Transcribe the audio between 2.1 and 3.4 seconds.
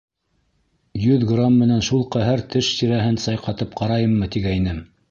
ҡәһәр теш тирәһен